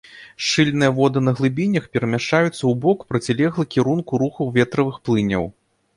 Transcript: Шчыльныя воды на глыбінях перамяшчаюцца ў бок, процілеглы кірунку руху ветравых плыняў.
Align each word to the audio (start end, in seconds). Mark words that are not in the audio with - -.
Шчыльныя 0.43 0.93
воды 0.99 1.19
на 1.25 1.33
глыбінях 1.39 1.85
перамяшчаюцца 1.97 2.53
ў 2.53 2.73
бок, 2.85 3.03
процілеглы 3.11 3.69
кірунку 3.77 4.21
руху 4.23 4.49
ветравых 4.57 4.95
плыняў. 5.09 5.45